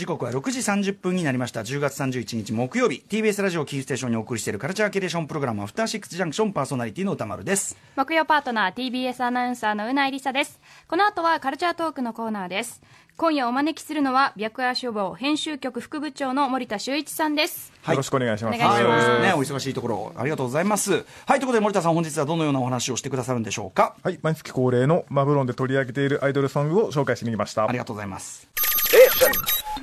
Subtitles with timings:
[0.00, 1.60] 時刻は6時30分になりました。
[1.60, 3.04] 10月31日木曜日。
[3.06, 7.76] TBS ラジオキーステーションにお送りしているカルチャーキュレーションプログラムアフターシックスジャンクションパーソナリティの歌丸です。
[7.96, 10.58] 木曜パートナー TBS アナウンサーのうないりさです。
[10.88, 12.80] この後はカルチャートークのコーナーです。
[13.18, 17.70] 今夜お招きするのは白夜書房編集局副部長の森田修一さんです。
[17.86, 18.56] よろしくお願いします。
[18.56, 19.06] お願いします。
[19.06, 20.92] はい、ね、お忙しいところありがとうございます。
[20.92, 21.04] はい。
[21.04, 23.96] ということで森田さん本日はどのようなお話をしてくださるんでしょうか？
[24.02, 27.68] はい、毎月恒例のマブロンで取り上げているアイドルソングを紹介しに来ました。
[27.68, 27.76] あり。
[27.76, 28.48] がとうございます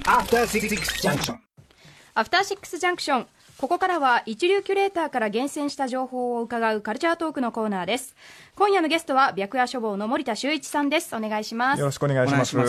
[0.09, 1.39] アフターシックスジャンクション
[2.13, 8.15] アフターシックスジャンクションここからは一流キュレーターから厳選した情報を伺うカルチャートークのコーナーです。
[8.57, 11.15] 今夜のゲストは白夜書房の森田修一さんです。
[11.15, 11.79] お願いします。
[11.79, 12.59] よろしくお願いします。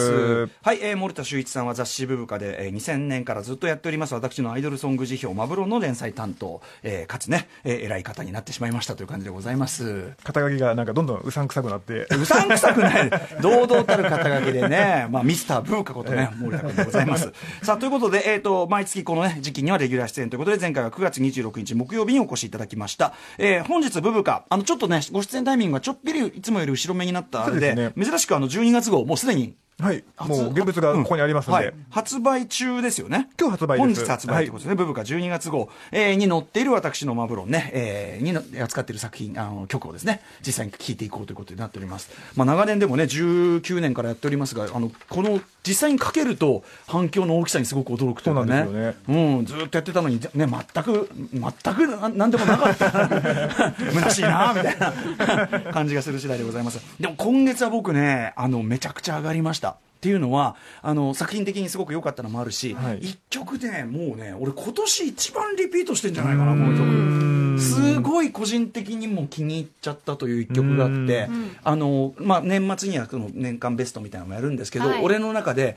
[0.60, 4.12] はい、えー森田修一さんは雑誌ブブカで、えー2000年からずっとやっております。
[4.12, 10.12] 私のアイドルソング辞表マブロンの連載担当、えーかつね、えー偉い方になってしまいましたという感じでございます。
[10.24, 12.06] 肩書きがなんかどんどんうさんくさくなって。
[12.14, 13.10] うさんくさくない、
[13.40, 17.32] 堂々たる肩書きでね、まあ、ミスターブーカことね、森田君でございます。
[17.64, 23.14] さあ、ということで、えっ、と、毎月このね、時期にはレギュラー出演ということで、前回は9月26日木曜日にお越しいただきました。
[23.38, 31.66] えー本日、ブブカ、あの、ちょっとね、ご出演タイミングがちょっぴりいつもより後ろ目になったあれで、そうです珍しくあの、12月号、もうすでに、はい、初もう現物がここにありますので。
[31.66, 33.28] はい、発売中ですよね。
[33.38, 34.74] 今日発売です本日発売ということですね。
[34.74, 42.10] ブブカ12月号、えーに載っている私のマブロンね、えーにの扱っている作品、あの、曲をですね、実際に聴いていこうということになっております。
[42.34, 48.62] まあ、長年でもね、19年からやっておりますが、あの、この、実際にかけると反響の大きさにすごく驚くというかね。
[48.62, 50.48] んですよねうん、ずっとやってたのに、ね、全
[50.82, 52.90] く、全くななんでもなかった。
[53.92, 56.80] 虚しいな、みたいな感じがする次第でございます。
[56.98, 59.67] でも今月は僕ね、あの、めちゃくちゃ上がりました。
[59.98, 62.98] っていうのはあの作品的にすごく良かったのもあるし、はい。
[62.98, 67.60] 一曲でもうね俺今年一番リピートしてんじゃないかなこの曲。
[67.60, 71.28] すごい個人的にも気に入っちゃったという一曲があって
[71.64, 75.02] あの、まあ、年末にはその年間ベストみたいなのもやるんですけど、はい。
[75.02, 75.76] 俺の中で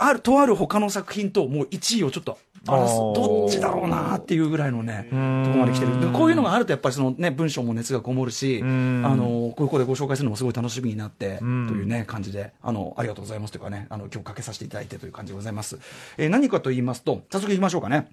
[0.00, 6.00] あるとある他の作品ともう1位をちょっとバランスどっちだろうなっていうぐらいのねとこんまで来てる。
[6.00, 9.02] でこういうのがあるとやっぱりその、ね、文章も熱がこもるしあん。
[9.02, 11.68] のここでご紹介するのもすごい楽しみになってとん。
[11.68, 15.78] いうね感じであのありがとうございますというかねあの今日かけさせていただいてという感じでございます、
[16.18, 18.08] えー何かと言いますと早速いきましょうかね。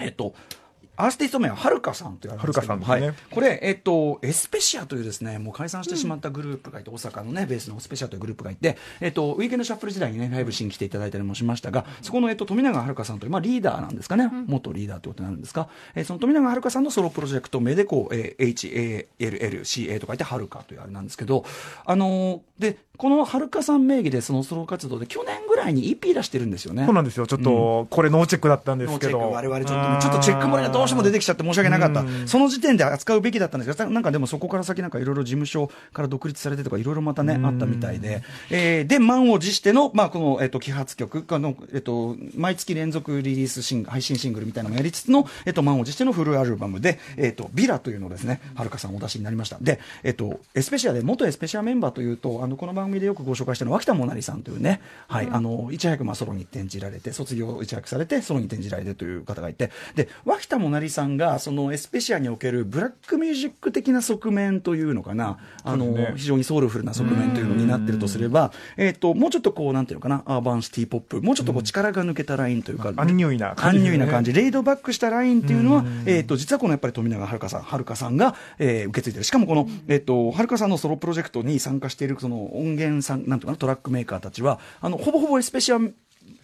[0.00, 0.34] えっと
[1.00, 3.06] アーティスト名ははるかさんというはるかさんですね。
[3.06, 21.44] はい、これ、えっと、エスペシアというですね、もう解散してしまったグループがいて、大阪のね、ベースのエスペシアというグループがいて、えっと、ウィーケンドシャッフル時代にね、ライブしに来ていただいたりもしましたが、そこの、えっと、富永遥さんという、まあ、リーダーなんですかね、元リーダーということになるんですか、えーその富永遥さんのソロプロジェクト名で、こう、えー HALLCA と書いて、はるかというあれなんですけど、
[21.84, 26.84] あのーで、このはるかさん名義で、そのソロ活動で、去年ぐらいに EP 出してるんですよね。
[26.84, 27.28] そうなんですよ。
[27.28, 29.18] ちょっと、これノーチェックだったんですけど。
[29.18, 32.04] ノーチェック我々ちょっとね、ちょっとチェック漏れがどうしても出てきちゃって申し訳なかった。
[32.26, 49.58] その時点で扱うべきだったんですけど、なんかでもそこから先なんかいろいろ事務所から独立されてとかいろいろまたね、あったみたいで、えーで、満を持しての、まあ、この、えっ、と、揮発曲、あの、えっ、と、毎月連続リリースシング配信シングルみたいなのもやりつつの、えっ、と、満を持してのフルアルバムで、えっ、と、ビラというのをですね、はるかさんお出しになりました。
[49.60, 73.94] で、えっ、と、エスペシアで、元エスペシアメンバーというと、あの、この番組でよくご紹介している脇田もなりさんというね、はい、あの、いち早くまあソロに転じられて、卒業いち早くされて、ソロに転じられてという方がいて、で、脇田もなりさんが、そのエスペシアにおけるブラックミュージック的な側面というのかな、あの、非常にソウルフルな側面というのになってるとすれば、えっ、と、もうちょっとこう、なんていうのかな、アーバンシティポップ、もうちょっとこう、力が抜けたラインというか、アンニュイなア感じですね。
[73.94, 79.24] アンニュイな感じ、レイドバックしたラインっていうのは、えっ、と、実はこのやっぱり冨永悠香さん、悠香さんが、えー受け継いでる。
[79.24, 85.78] しかもこの、えっ、と、悠香さんのソロプロジェクトに参加している、その音源さん、なんていうかな、トラックメーカーたちは、あの、ほぼほぼ Especia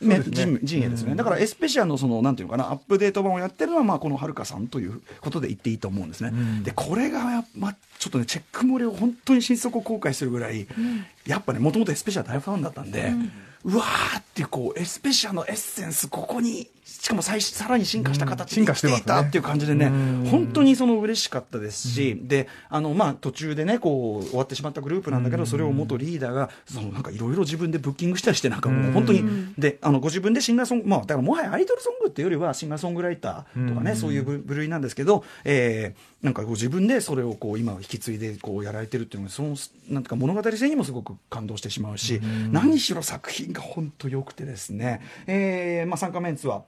[0.00, 0.22] ね。
[0.26, 10.66] 陣陣営ですよね、だから Especia のそのなんていうのかなアップデート版をやってるのはまあこのはるかさんということで言っていいと思うんですね、でこれがや、ま、ちょっとねチェック漏れを本当に心底後悔するぐらい、
[11.26, 13.12] やっぱねもともとエスペシア大ファンだったんで、う
[13.64, 19.90] わーっていうこうエスペシアのエッセンスここにしかも最さらに進化した形で進化していたっていう感じでね、
[20.30, 29.24] 本当にその嬉しかったですし、であのまあ途中でねこう終わってしまったグループなんだけど、それを元リーダーがそのなんかいろいろ自分でブッキングしたりしてなんかもう本当に、
[29.58, 39.56] であのご自分でシンガーソングまあだからもはやアイドルソングっていうよりはシンガーソングライターとかね、そういう部部類なんですけど、えーなんかこう自分でそれをこう今引き継いでこうやられてるっていうのがその
[39.90, 42.18] なんか物語性にもすごく感動してしまうし、
[42.50, 46.64] 何しろ作品が本当良くてですね、えーまあ参加メンツは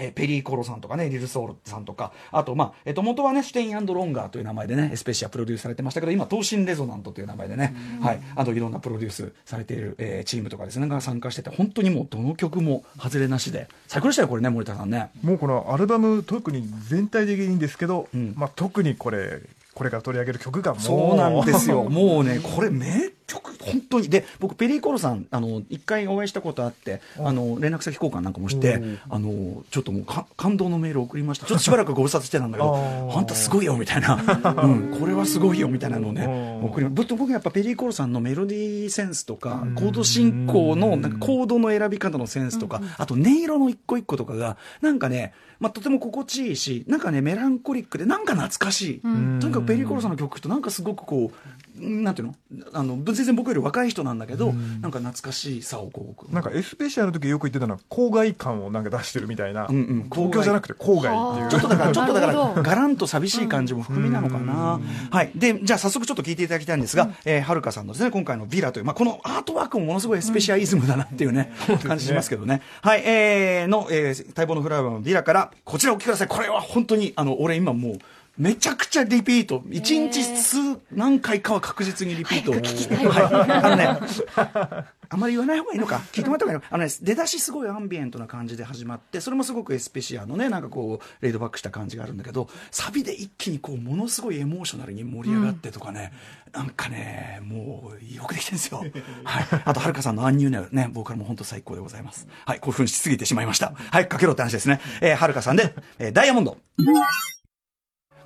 [0.00, 15.10] えーペリーコロさんとかね、リルソールさんとか、あと、まあ、えっ、と、元はね、シュテインロンガーという名前でね、エスペシアプロデュースされてましたけど、今、東進レゾナントという名前でね、はい、あといろんなプロデュースされている、えーチームとかですね、が参加してて、本当にもうどの曲も外れなしで、最高でしたよ、これね、森田さんね。
[15.22, 19.42] もうこのアルバム特に全体的にいいんですけど、んまあ特にこれ
[19.74, 21.84] これから取り上げる曲がもうそうなんですよ。
[21.84, 24.08] もうね、これ名曲、本当に。
[24.08, 31.46] で僕ペリーコロさんあの一回お会いしたことあってあの連絡先交換なんかもしてあのちょっともうか感動のメールを送りました。
[31.46, 36.64] ちょっとしばらくご無沙汰してたんだけどあんたすごいよみたいな、うん、これはすごいよみたいなのをねうん。
[36.66, 52.34] 送り僕僕やっぱペリーコロさんのメロディーセンスとかコード進行のなんかコードの選び方のセンスとかあと音色の一個一個とかがなんかねまあ、とても心地いいしなんかねメランコリックでなんか懐かしい、とにかくペリーコロさんの曲ってなんかすごくこうなんていうの？
[52.72, 60.10] あの全然僕より若い人なんだけど、なんか懐かしさをこうなんかエスペシャルの時よく言ってたのは郊外感をなんか出してるみたいな、うんうん。
[60.12, 61.50] 東京じゃなくて郊外っていう。
[61.50, 64.80] ちょっとだから、ちょっとだから、がらんと寂しい感じも含みなのかな。
[65.10, 65.32] はい。
[65.34, 72.62] で、じゃあ早速ちょっと聞いていただきたいんですが、えーはるかさんのですね、今回のビラという、まあ、このアートワークもものすごいスペシャリズムだなっていうね、感じしますけどね。
[72.82, 73.02] はい。
[73.04, 76.28] えー、の、えー、待望のフラワーのビラから、こちらをお聞きください。
[76.28, 77.98] これは本当に、あの、俺今もう、
[78.36, 79.62] めちゃくちゃリピート。
[79.70, 80.56] 一日数
[80.90, 82.50] 何回かは確実にリピート。
[82.50, 83.50] はい。
[83.50, 96.12] あのね、あまり言わない方がいいのか、聞いてもらった方がいいのか、 あのね、出だしすごいアンビエントな感じで始まって、それもすごくエスペシアのね、なんかこう、レイドバックした感じがあるんだけど、サビで一気にこう、ものすごいエモーショナルに盛り上がってとかね、
[96.52, 98.84] なんかね、もう、よくできてるんですよ。
[99.24, 99.46] はい。
[99.64, 102.26] あと、はるかさんのアンニューネルね、ボーカルも本当最高でございます。
[102.44, 103.74] はい、興奮しすぎてしまいました。
[103.76, 104.80] はい、かけろって話ですね。
[105.00, 106.56] えー、はるかさんで、えーダイヤモンド。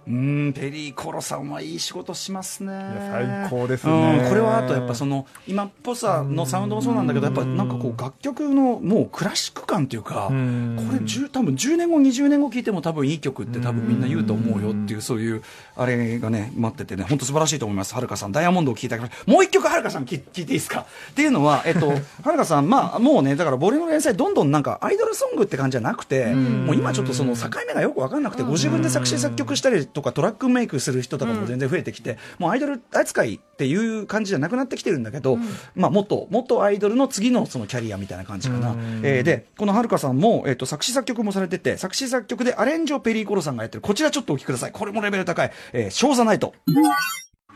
[0.09, 2.73] うーん、ペリーコロさんはいい仕事しますね。
[2.73, 4.21] いや最高ですね。
[4.23, 15.43] うん、これはあとやっぱその今っぽさのサウンドもそうなんだけど、やっぱなんかこう楽曲のもうクラシック感っていうか、これ10多分10年後20年後聴いても多分いい曲って多分みんな言うと思うよっていうそういう
[15.77, 17.95] あれがね待っててね本当素晴らしいと思います。
[17.95, 21.95] はるかさんダイヤモンドを聴いてあげまもう一曲はるかさん聴いていいですかっていうのは えっとは
[22.33, 35.39] るかさんまあもうねだからボリューム連載どんどんなんかアイドルソングって感じじゃなくてもう今ちょっとその境目がよく分かんなくてご自分で作詞作曲したりとかトラックメイクする人とかも全然増えてきて、もうアイドル扱いっていう感じじゃなくなってきてるんだけど、
[35.75, 43.83] まあ元元アイドルの次のそのキャリアみたいな感じかな、えーでこのはるかさんも、えー、と作詞作曲もされてて作詞作曲でアレンジをペリーコロさんがやってる。
[43.83, 44.73] こちらちょっとお聞きください。
[44.73, 46.55] これもレベル高い「えー、ショーザナイト」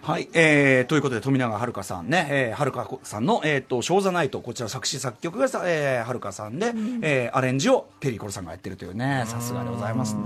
[0.02, 6.72] はい、えー、ということで富永遥さんね、えー、はるかさんの、えー、と、ショーザナイト、こちら作詞作曲がさ、えー、はるかさんで、
[7.02, 10.22] えー、アレンジをペリーコロさんがやってるというね、さすがでございますね。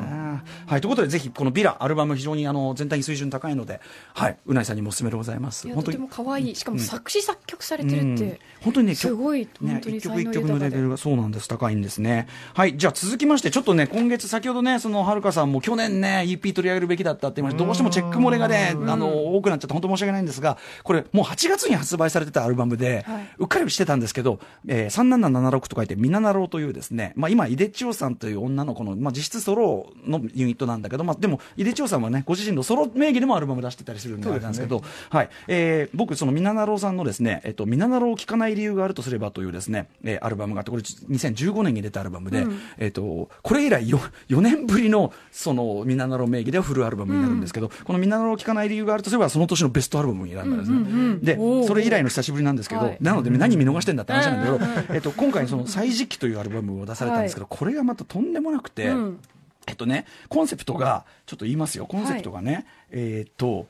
[0.66, 3.82] はい、ということで、ぜひ、このビラ、アルバム非常にあの、全体に水準高いので、
[4.14, 5.68] はい、うないさんにもおすすめでございます。
[5.68, 8.16] いやとても可愛いしかも作詞作曲されてるっうん。
[8.16, 12.28] て、本当にね、すごいね本当に一曲一曲のレベルがそうなんです高いんですね。
[12.54, 17.64] はいじゃあ続きましてちょっとね今月先ほどねそのはるかさんも去年ね EP 取り上げるべきだったって言いました。
[17.64, 23.28] どうしてもチェック漏れがねあの多くなっちゃって本当申し訳ないんですがこれもう8月に発売されてたアルバムで、はい。
[23.38, 42.44] うっかりしてたんですけど、えー、3776と書いてみななろうというですねまあ今井出千代さんという女の子のまあ実質ソロのユニットなんだけどまあでも井出千代さんはねご自身のソロ名義でもアルバム出してたりするんでなんですけどはい、えー僕そのみななろうさんのですねえっとみななろうを聴かない理由があるとすればというですね、えーアルバムがあってこれ2015年に出たアルバムで、
[42.78, 43.98] えっとこれ以来 4,
[44.28, 51.66] 4年ぶりのそのみななろう名義ではフルアルバムになるんですけど、このみななろうを聴かない理由があるとすればその年のベストアルバムになるんですね、でおー。
[51.66, 52.98] それ以来の久しぶりなんですけど、はい。
[53.00, 59.20] なので何見逃してんだって話なんだけど、えっと今回その「歳時記」というアルバムを出されたんですけど、これがまたとんでもなくて、うん。
[59.66, 63.66] えっとね、コンセプトが、ちょっと言いますよ、コンセプトがね、えーっと、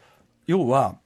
[0.46, 0.96] 要は、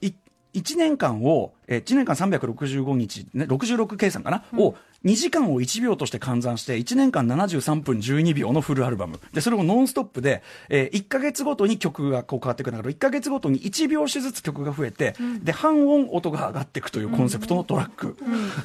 [0.00, 0.10] い
[0.54, 9.20] 1年間を、えー1年間365日、ね、66計算かな、を、2時間を1秒として換算して、1年間73分12秒のフルアルバム。
[9.32, 18.16] で、それをノンストップで、えー1ヶ月ごとに曲がこう変わっていくんだけど、1ヶ月ごとに1拍子ずつ曲が増えて、で、半音音が上がっていくというコンセプトのトラック。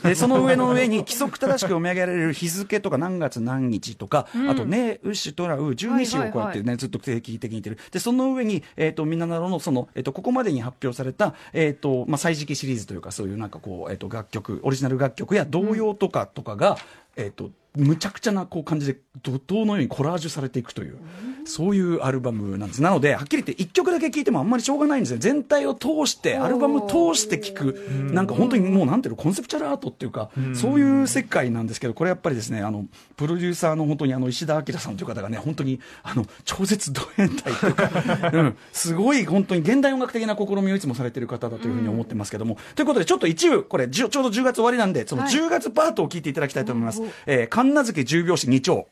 [0.04, 7.90] で、その上の上に規則正しく読み上げられる日付とか何月何日とか、あと、ね、うし、とらう、十二支をこうやってね、ずっと定期的に言ってる。
[7.92, 16.78] で、その上に、えっ、と、みんななろの、その、えっ、と、ここまでに発表された、えっ、と、まあ、歳時記シリーズというか、そういうなんかこう、えっ、と、楽曲、オリジナル楽曲や童謡とか、とかが、
[17.16, 20.98] えっ、と、むちゃくちゃなこう感じで怒涛のようにコラージュされていくという、
[21.46, 22.82] そういうアルバムなんです。
[22.82, 25.20] なので、はっきり言って1曲だけ聴いてもあんまりしょうがないんですよ。
[25.20, 27.74] 全体を通して、アルバム通して聴く、
[28.12, 45.34] なんか本当にもうなんていうの、コンセプチュアルアートっていうか、そういう世界なんですけど、これやっぱりですね、あの、プロデューサーの本当にあの、石田明さんという方がね、本当に、あの、超絶ド変態というか、 うん、すごい本当に現代音楽的な試みをいつもされてる方だというふうに思ってますけども、ということで、ちょっと一部、これ、ちょうど10月終わりなんで、そのはい。
[45.34, 47.02] 10月パートを聞いていただきたいと思います。
[47.02, 48.86] おえー、神奈月10拍子2丁。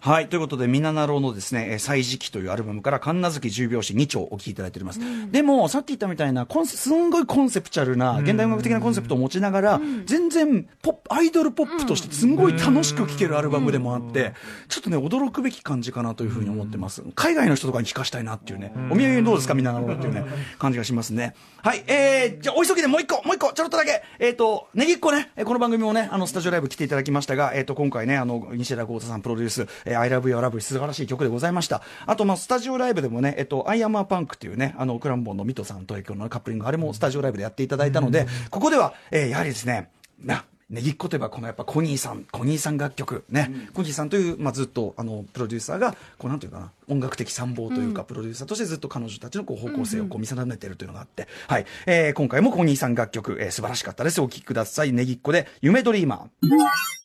[0.00, 0.28] はい。
[0.28, 5.00] ということで、みななろうのですね、えー歳時記というアルバムから、神奈月10拍子2丁お聴きいただいております。
[5.30, 14.34] でも、さっき言ったみたいな、コンセすんごいコンセプチャルな、現代音楽的なコンセプトを持ちながら、全然、ポップ、アイドルポップとしてすんごい楽しく聴けるアルバムでもあって、
[14.68, 17.02] ちょっとね、驚くべき感じかなというふうに思ってます。
[17.14, 20.24] 海外の人とかに聴かしたいなっていうね、お土産にどうですか、みななろうっていうね、
[20.58, 21.34] 感じがしますね。
[21.62, 21.84] はい。
[21.86, 31.82] えー、じゃあ、お急ぎでもう一個、もう一個、ちょろっとだけ、えっ、と、ねぎっこね、えーこの番組もね、あの、スタジオライブ来ていただきましたが、えっ、と、今回ね、あの、西田豪太さんプロデュース、えー、I love you, I love you 素晴らしい曲でございました。
[32.06, 39.90] あと、まあ、スタジオライブでもね、えっ、と、I am a punk っていうね、あの、クランボンのミトさんと影響のカップリング、あれもスタジオライブでやっていただいたので、ここでは、えーやはりですね、
[40.22, 51.66] な、 Negicco といえば、このやっぱ connie さん、 connie さん楽曲、ね、 connie さんという、まあ、ずっと、あの、プロデューサーが、こう、なんていうかな、音楽的参謀というか、プロデューサーとしてずっと彼女たちのこう方向性をこう見定めているというのがあって、はい。
[51.86, 54.20] えー今回も connie さん楽曲、えー素晴らしかったです。
[54.20, 54.92] お聴きください。
[54.92, 56.99] Negicco で、夢ドリーマー。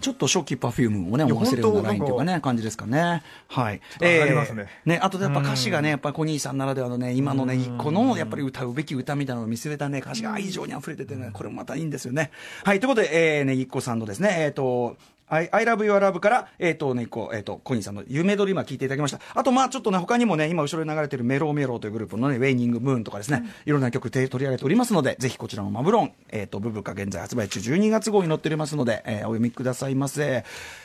[0.00, 3.22] ちょっと初期 Perfume をね、思わせるようなラインというか本ね、感じですかね。
[3.48, 3.80] はい。
[4.00, 12.30] 上がりますねね、あとやっぱ歌詞がね、やっぱ connie さんならではのね、今のね、一個の、やっぱり歌うべき歌みたいなのを見据えたね、歌詞が愛情に溢れててね、これもまたいいんですよね。
[12.64, 14.96] はい、ということで、えー、ねぎっこさんのですね、えっ、と、
[15.28, 19.20] I, I love your love から、えっ、とね、こう、えっ、と、コニーさんの夢ドリーマー聞いていただきました。
[19.34, 30.44] あと、まあちょっとね、他にもね、今後ろに流れてるメローメローというグループのね、ウェイニングムーンとかですね、いろんな曲で取り上げておりますので、ぜひこちらのマブロン、えっ、と、ブブカ現在発売中12月号に載っておりますので、えーお読みくださいませ。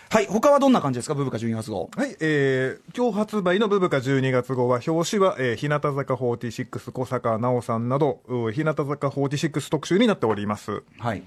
[0.10, 1.90] はい、他はどんな感じですか、ブブカ12月号。
[1.96, 10.84] はい、えー、今日発売のブブカ12月号は、表紙は、えー、日向坂46、小坂奈緒さんなど、う日向坂46特集になっております。
[11.00, 11.24] はい。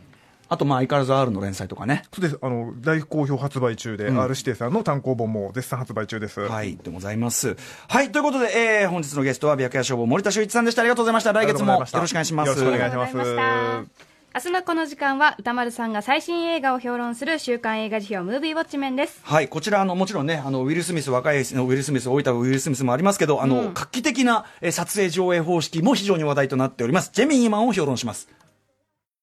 [0.54, 2.04] あと、まあ、相変わらず R の連載とかね。
[2.12, 2.38] そうです。
[2.40, 6.40] あの、大好評発売中で、R 指定さんの単行本も絶賛発売中です。
[6.40, 7.56] はい、でございます。
[7.88, 10.82] はい、ということで、えー、本日のゲストは、白夜消防森田修一さんでした。
[10.82, 11.32] ありがとうございました。
[11.32, 12.48] 来月もよろしくお願いします。
[12.48, 27.12] よろしくお願いします明日のこの時間は歌丸さんが最新映画を評論する週刊映画辞表ムービーウォッチメンですはい、こちら、あの、もちろんね、あの、ウィル・スミス、若いのウィル・スミス、老いたウィル・スミスもありますけど、あの、画期的な、えー撮影上映方式も非常に話題となっております。
[27.12, 28.28] ジェミニーマンを評論します。